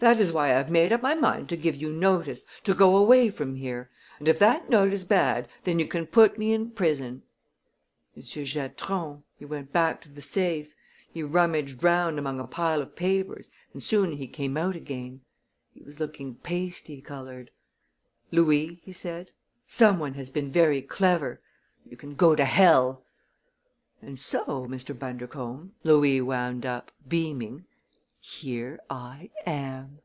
That 0.00 0.18
is 0.18 0.32
why 0.32 0.46
I 0.46 0.54
have 0.54 0.68
made 0.68 0.92
up 0.92 1.00
my 1.00 1.14
mind 1.14 1.48
to 1.50 1.56
give 1.56 1.76
you 1.76 1.92
notice, 1.92 2.42
to 2.64 2.74
go 2.74 2.96
away 2.96 3.30
from 3.30 3.54
here. 3.54 3.88
And 4.18 4.26
if 4.26 4.36
that 4.40 4.68
note 4.68 4.92
is 4.92 5.04
bad 5.04 5.46
then 5.62 5.78
you 5.78 5.86
can 5.86 6.08
put 6.08 6.36
me 6.36 6.52
in 6.52 6.72
prison.' 6.72 7.22
"Monsieur 8.16 8.44
Giatron 8.44 9.22
he 9.38 9.44
went 9.44 9.72
back 9.72 10.00
to 10.00 10.08
the 10.08 10.20
safe. 10.20 10.74
He 11.14 11.22
rummaged 11.22 11.84
round 11.84 12.18
among 12.18 12.40
a 12.40 12.48
pile 12.48 12.82
of 12.82 12.96
papers 12.96 13.48
and 13.72 13.80
soon 13.80 14.14
he 14.16 14.26
came 14.26 14.56
out 14.56 14.74
again. 14.74 15.20
He 15.72 15.84
was 15.84 16.00
looking 16.00 16.34
pasty 16.34 17.00
colored. 17.00 17.52
'Louis,' 18.32 18.80
he 18.82 18.92
said, 18.92 19.30
'some 19.68 20.00
one 20.00 20.14
has 20.14 20.30
been 20.30 20.48
very 20.48 20.82
clever! 20.82 21.40
You 21.88 21.96
can 21.96 22.16
go 22.16 22.34
to 22.34 22.44
hell!' 22.44 23.04
And 24.00 24.18
so, 24.18 24.66
Mr. 24.66 24.98
Bundercombe," 24.98 25.74
Louis 25.84 26.20
wound 26.20 26.66
up, 26.66 26.90
beaming, 27.06 27.66
"here 28.24 28.78
I 28.88 29.30
am!" 29.46 29.98